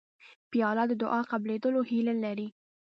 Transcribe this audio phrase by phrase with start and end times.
[0.51, 2.47] پیاله د دعا قبولېدو هیله لري